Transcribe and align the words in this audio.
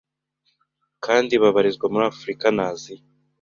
kandi 1.05 1.33
babarizwa 1.41 1.85
muri 1.93 2.03
Afurika 2.13 2.45
na 2.55 2.63
Aziya. 2.73 3.03